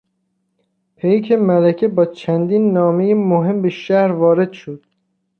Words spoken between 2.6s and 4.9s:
نامهی مهم به شهر وارد شد.